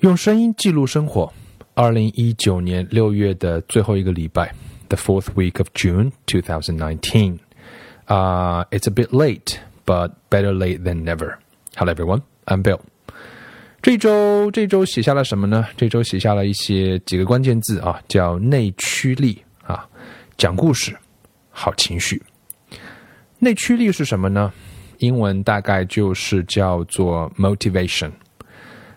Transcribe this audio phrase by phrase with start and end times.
[0.00, 1.30] 用声音记录生活。
[1.74, 4.50] 二零一九年六月的最后一个礼拜
[4.88, 7.38] ，the fourth week of June, two thousand nineteen.
[8.06, 11.34] Uh, it's a bit late, but better late than never.
[11.76, 12.22] Hello, everyone.
[12.46, 12.80] I'm Bill.
[13.82, 15.66] 这周这周写下了什么呢？
[15.76, 19.86] 这周写下了一些几个关键字啊，叫内驱力啊，
[20.38, 20.96] 讲故事，
[21.50, 22.22] 好情绪。
[23.38, 24.50] 内驱力是什么呢？
[24.98, 28.10] 英文大概就是叫做 motivation。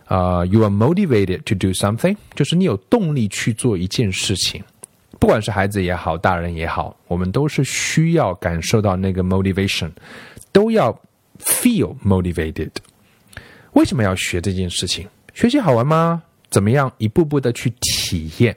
[0.06, 4.64] 啊，you are motivated to do something，就是你有动力去做一件事情。
[5.20, 9.90] 不管是孩子也好，大人也好，我们都是需要感受到那个 motivation，
[10.52, 10.92] 都要
[11.40, 12.72] feel motivated。
[13.72, 15.08] 为什么要学这件事情？
[15.34, 16.22] 学习好玩吗？
[16.50, 18.56] 怎么样一步步的去体验？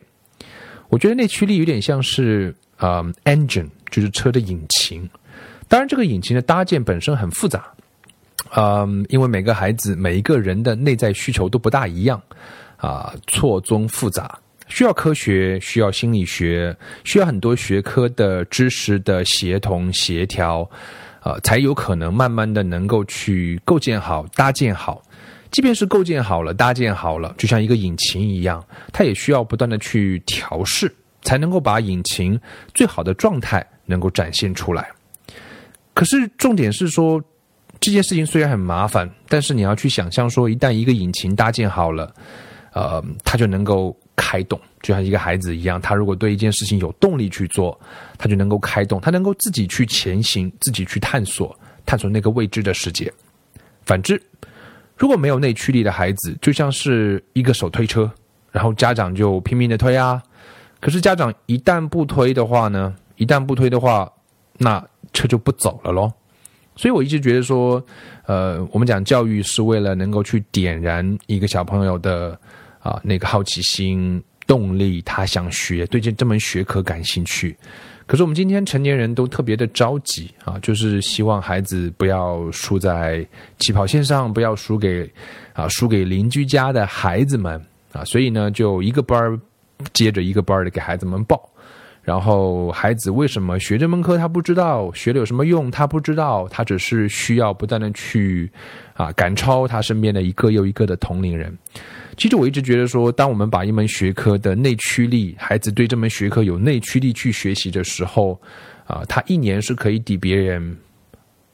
[0.88, 5.08] 我觉得内驱力有点像是啊，engine，就是车的引擎。
[5.68, 7.66] 当然，这个引擎的搭建本身很复杂，
[8.54, 12.20] 嗯，因为每个孩子、每一个人的内在需求都不大一样，
[12.76, 14.38] 啊，错综复杂，
[14.68, 20.68] 需要科学，需要心理学，需要很多学科的知识的协同协调，
[21.22, 25.02] 呃，才有可能慢慢的能够去构建好、搭建好。
[25.50, 32.38] 即便是构建好了、搭建好了，就像一个引擎一样，它也需要不断的去调试，才能够把引擎
[32.74, 34.88] 最好的状态能够展现出来。
[35.94, 37.22] 可是重点是说，
[37.80, 42.12] 这件事情虽然很麻烦，但是你要去想象说，一旦一个引擎搭建好了，
[42.72, 47.78] 呃，它就能够开动，就像一个孩子一样，他如果对一件事情有动力去做，
[48.18, 53.12] 他就能够开动，他能够自己去前行，自己去探索，探索那个未知的世界。
[53.84, 54.20] 反之，
[54.96, 58.10] 如果没有内驱力的孩子，就像是一个手推车，
[58.50, 60.22] 然后家长就拼命的推啊，
[60.80, 64.10] 可是家长一旦不推的话呢，一旦不推的话，
[64.58, 64.84] 那。
[65.12, 66.12] 车就不走了咯。
[66.76, 67.82] 所以我一直觉得说，
[68.26, 72.38] 呃，我们讲教育是为了能够去点燃一个小朋友的
[72.80, 77.56] 啊那个好奇心、动力，他想学，对这这门学科感兴趣。
[78.06, 83.26] 可是我们今天成年人都特别的着急啊，就是希望孩子不要输在
[83.58, 85.10] 起跑线上，不要输给
[85.54, 87.60] 啊输给邻居家的孩子们
[87.90, 89.40] 啊，所以呢，就一个班
[89.92, 91.50] 接着一个班的给孩子们报。
[92.06, 98.48] 然后孩子为什么学这门课他不知道，学了有什么用他不知道，他只是需要不断的去
[98.94, 101.52] 啊赶超他身边的一个又一个的同龄人。
[102.16, 108.40] 其实我一直觉得说，当我们把一门学科的内驱力，孩子对这门学科有内驱力去学习的时候，
[108.86, 110.76] 啊，他一年是可以抵别人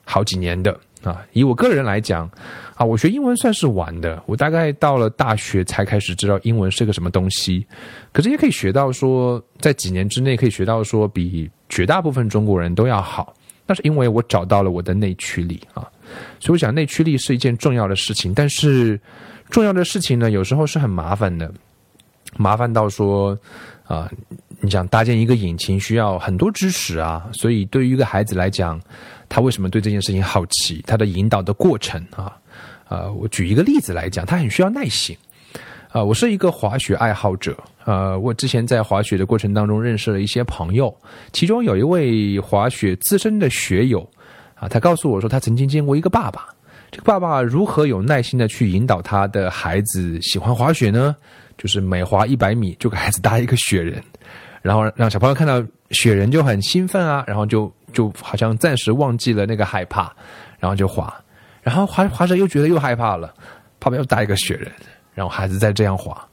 [0.04, 0.78] 好几年的。
[1.02, 2.30] 啊，以我个人来讲，
[2.74, 7.66] 啊，我学英文算是晚的，我大概到了大学才开始知道英文是个什么东西。
[8.12, 13.34] 可是也可以学到说，在几年之内可以学到说，比绝大部分中国人都要好。
[13.66, 15.88] 那是因为我找到了我的内驱力啊。
[16.38, 18.32] 所以我想，内驱力是一件重要的事情。
[18.34, 19.00] 但是
[19.50, 21.52] 重要的事情呢，有时候是很麻烦的，
[22.36, 23.38] 麻烦到说，
[23.84, 24.10] 啊，
[24.60, 27.28] 你想搭建一个引擎需要很多知识啊。
[27.32, 28.80] 所以对于一个孩子来讲，
[29.32, 30.84] 他为什么对这件事情好奇？
[30.86, 32.36] 他的引导的过程啊，
[32.90, 35.16] 呃，我举一个例子来讲，他很需要耐心。
[35.88, 37.56] 啊，我是一个滑雪爱好者，
[37.86, 40.94] 呃，我之前在滑雪的过程当中认识了一些朋友，
[41.32, 44.06] 其中有一位滑雪资深的学友，
[44.54, 46.46] 啊，他告诉我说，他曾经见过一个爸爸，
[46.90, 51.16] 这个爸爸如何有耐心的去引导他的孩子喜欢滑雪呢？
[51.56, 54.02] 就是每滑一百米就给孩子搭一个雪人，
[54.60, 57.72] 然后让小朋友看到雪人就很兴奋啊，然后就。
[57.92, 60.12] 就好像暂时忘记了那个害怕，
[60.58, 61.12] 然后就滑，
[61.62, 63.32] 然后滑滑着又觉得又害怕了，
[63.80, 64.70] 旁边又搭一个雪人，
[65.14, 66.26] 然后孩子再这样滑，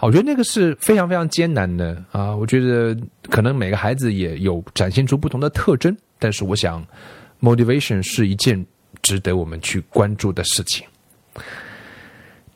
[0.00, 2.34] 我觉得那个是非常非常艰难的啊！
[2.36, 2.96] 我觉得
[3.30, 6.84] 可能每个孩子也有展现出不同的特征，但是我想
[7.40, 8.64] ，motivation 是一件
[9.02, 10.86] 值得我们去关注的事情。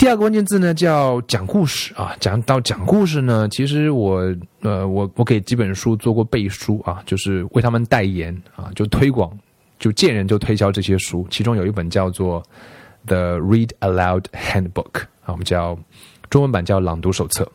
[0.01, 2.17] 第二个关键字呢，叫讲故事啊。
[2.19, 9.31] 讲到讲故事呢，其实我呃，我我给几本书做过背书啊，就是为他们代言啊，就推广，
[9.79, 11.27] 就见人就推销这些书。
[11.29, 12.43] 其中有一本叫做
[13.09, 14.91] 《The Read Aloud Handbook》
[15.21, 15.79] 啊，我们叫
[16.31, 17.47] 中文版叫朗读手册。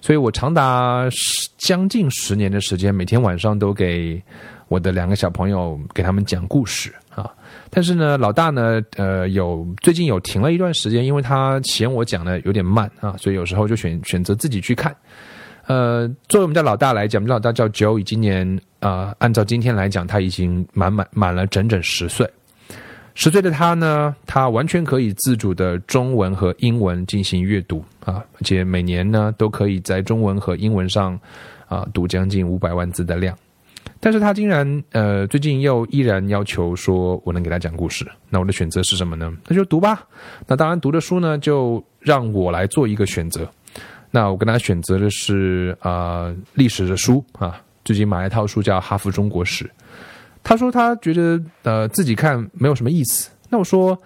[0.00, 1.08] 所以我长达
[1.56, 4.20] 将近十年的时间，每天晚上都给
[4.66, 7.28] 我的两个小朋友给他们讲故事啊。
[7.68, 14.94] 但是呢，老大呢，呃，有最近有停了一段时间，因为他嫌我讲的有点慢啊，所以有时候就选选择自己去看。
[15.66, 22.24] 呃，作为我们家老大来讲，我们老大叫 Joey，今年啊，按照今天来讲，他已经满满满了整整十岁。
[23.18, 31.18] 十岁的他呢，他完全可以自主的中文和英文进行阅读啊，而且每年呢，都可以在中文和英文上
[31.66, 33.36] 啊读将近五百万字的量。
[34.06, 39.36] 但是他竟然呃最近又依然要求说我能给他讲故事，那我的选择是什么呢？
[39.48, 40.06] 那就读吧。
[40.46, 43.50] 那当然读的书呢，就让我来做一个选择。
[44.12, 49.64] 那我跟他选择的是啊历史的书啊，最近买了一套书叫《哈佛中国史》。
[50.44, 53.28] 他说他觉得呃自己看没有什么意思。
[53.50, 54.00] 那我说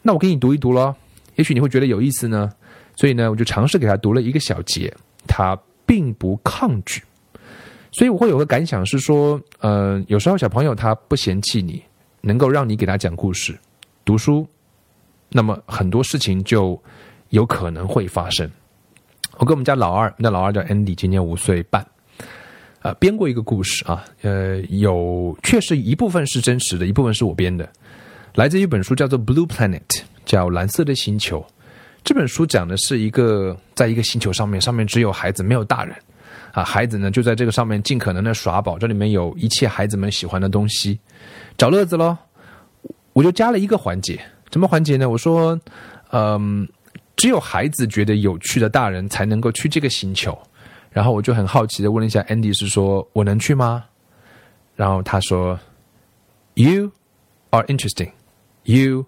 [0.00, 0.96] 那我给你读一读咯，
[1.36, 2.50] 也许你会觉得有意思呢。
[2.96, 4.90] 所以呢，我就尝试给他读了一个小节，
[5.28, 7.02] 他并不抗拒。
[7.92, 11.82] 所以我会有个感想是说，呃，有时候小朋友他不嫌弃你，
[12.22, 13.54] 能够让你给他讲故事、
[14.02, 14.48] 读书，
[15.28, 16.80] 那么很多事情就
[17.28, 18.50] 有可能会发生。
[19.36, 21.86] 我跟我们家老二，那老二叫 Andy，今年五岁半，
[22.80, 27.68] 呃，编过一个故事啊，呃，有确实一部分是真实的，一部分是我编的，
[28.36, 29.80] 来自一本书叫做《Blue Planet》，
[30.24, 31.44] 叫蓝色的星球。
[32.04, 35.94] 这本书讲的是一个在一个星球上面，上面只有孩子没有大人。
[36.52, 41.00] 啊，孩子呢就在这个上面尽可能的耍宝，这里面有一切孩子们喜欢的东西，
[41.58, 42.16] 找乐子喽。
[43.14, 44.18] 我就加了一个环节，
[44.50, 45.08] 什么环节呢？
[45.08, 45.58] 我说，
[46.12, 46.68] 嗯，
[47.16, 50.38] 只有孩子觉得有趣的大人才能够去这个星球。
[50.90, 53.84] 然后我就很好奇的问了一下 Andy，是说我能去吗？
[54.76, 55.58] 然后他说
[56.54, 56.90] ，You
[57.50, 58.10] are interesting,
[58.64, 59.06] you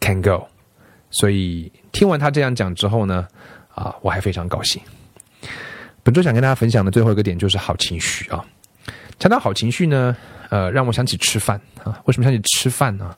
[0.00, 0.46] can go。
[1.10, 3.26] 所以听完他这样讲之后呢，
[3.74, 4.82] 啊，我还非常高兴。
[6.04, 8.44] 本周想跟大家分享的最后一个点就是好情绪啊。
[9.18, 10.14] 讲到好情绪呢，
[10.50, 11.98] 呃，让我想起吃饭啊。
[12.04, 13.16] 为什么想起吃饭呢？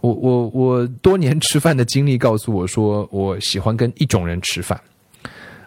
[0.00, 4.80] 我我我多年吃饭的经历告诉我说，我喜欢跟一种人吃饭。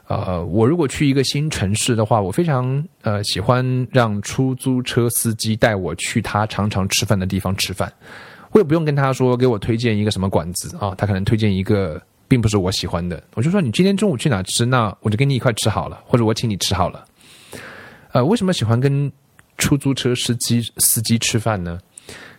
[0.07, 7.92] 呃，我如果去一个新城市的话，我非常呃喜欢让出租车司机带我去他常常吃饭的地方吃饭。
[8.51, 12.01] 我也不用跟他说给我推荐一个什么馆子啊，他可能推荐一个。
[12.31, 17.04] 并不是我喜欢的，我就说你今天中午去哪吃，那我就跟你一块吃好了，或者我请你吃好了。
[18.13, 19.12] 呃，为什么喜欢跟
[19.57, 21.78] 出租车司机司机吃饭呢？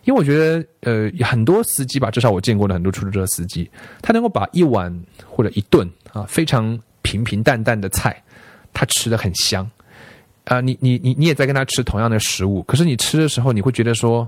[0.05, 4.91] 因为我觉得，呃，很多司机吧，至少我见过的很多出租车司机，他能够把一碗
[5.27, 8.17] 或者一顿啊非常平平淡淡的菜，
[8.73, 9.71] 他吃的很香。
[10.45, 14.27] 啊，你你你你也在跟他吃同样的食物，可是你吃的时候，你会觉得说，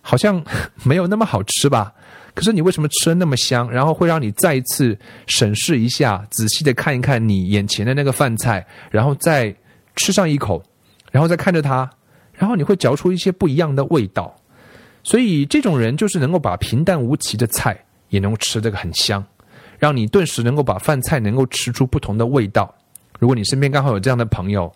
[0.00, 0.42] 好像
[0.84, 1.92] 没有那么好吃吧？
[2.34, 3.70] 可是你为什么吃的那么香？
[3.70, 9.54] 然后会让你再一次审视一下，仔细的看一看你眼前的那个饭菜，然后再
[9.96, 10.62] 吃上一口，
[11.10, 11.90] 然后再看着它，
[12.32, 14.34] 然后你会嚼出一些不一样的味道。
[15.02, 17.76] 所以这种人就是能够把平淡无奇的菜
[18.08, 19.22] 也能吃这个很香，
[19.78, 22.74] 让你顿时能够把饭菜能够吃出不同的味道。
[23.18, 24.72] 如果你身边刚好有这样的朋友，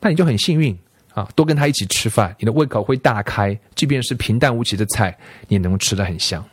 [0.00, 0.76] 那你就很幸运
[1.14, 3.58] 啊，多跟他一起吃饭，你的胃口会大开。
[3.74, 5.16] 即便是平淡无奇的菜，
[5.48, 6.44] 你也能吃得很香。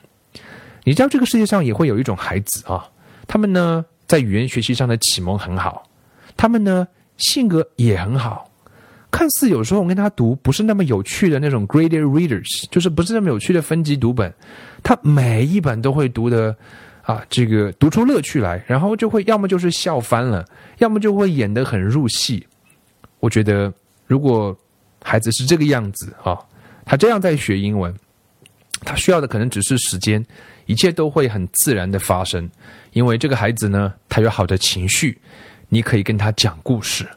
[0.87, 2.87] 你知道这个世界上也会有一种孩子啊，
[3.27, 5.83] 他们呢在语言学习上的启蒙很好，
[6.37, 6.87] 他们呢
[7.17, 8.49] 性格也很好，
[9.11, 14.33] 看似有时候我跟他读不是那么有趣的那种 graded readers，就是不是那么有趣的分级读本，
[14.81, 16.55] 他每一本都会读的
[17.01, 20.45] 啊，这个读出乐趣来，然后就会要么就是笑翻了，
[20.77, 22.47] 要么就会演得很入戏。
[23.19, 23.73] 我觉得
[24.05, 24.57] 如果
[25.03, 26.39] 孩子是这个样子啊，
[26.85, 27.93] 他这样在学英文，
[28.81, 30.25] 他需要的可能只是时间。
[30.65, 32.49] 一切都会很自然的发生，
[32.91, 35.17] 因为这个孩子呢，他有好的情绪，
[35.69, 37.07] 你可以跟他讲故事，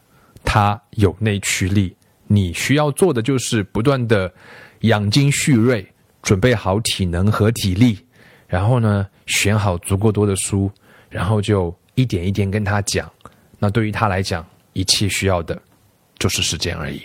[0.45, 1.93] 他有内驱力，
[2.29, 4.33] 你需要做的就是不断的
[4.83, 5.85] 养精蓄锐，
[6.23, 7.99] 准备好体能和体力，
[8.47, 10.71] 然后呢，选好足够多的书，
[11.09, 13.11] 然后就一点一点跟他讲。
[13.59, 15.61] 那对于他来讲，一切需要的
[16.21, 17.03] 就是时间而已。